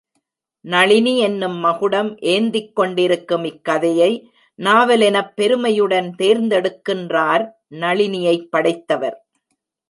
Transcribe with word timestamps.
நளினி 0.65 1.17
என்னும் 1.17 1.57
மகுடம் 1.57 2.09
ஏந்திக்கொண்டிருக்கும் 2.15 3.45
இக்கதையை 3.45 4.31
நாவல் 4.59 5.01
எனப் 5.01 5.35
பெருமையுடன் 5.35 6.15
தேர்ந்தெடுக்கின்றார், 6.17 7.45
நளினியைப் 7.69 8.49
படைத்தவர். 8.49 9.17